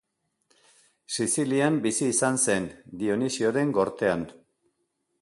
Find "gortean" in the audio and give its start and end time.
3.81-4.29